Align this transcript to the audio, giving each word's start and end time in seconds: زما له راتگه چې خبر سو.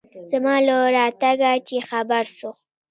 زما 0.31 0.55
له 0.67 0.77
راتگه 0.95 1.51
چې 1.67 1.77
خبر 1.89 2.23
سو. 2.37 2.49